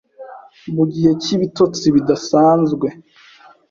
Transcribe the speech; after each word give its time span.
Mu 0.75 0.83
gihe 0.93 1.11
cy’ibitotsi 1.21 1.85
bidasanzwe 1.95 2.87